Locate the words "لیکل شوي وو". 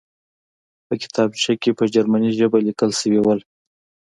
2.67-3.33